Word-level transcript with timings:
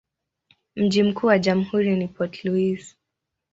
Mji 0.75 1.03
mkuu 1.03 1.27
wa 1.27 1.39
jamhuri 1.39 1.95
ni 1.95 2.07
Port 2.07 2.45
Louis. 2.45 2.95